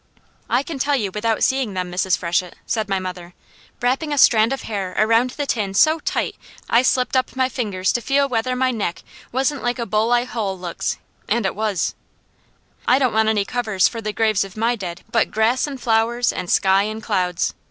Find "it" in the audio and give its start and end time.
11.45-11.53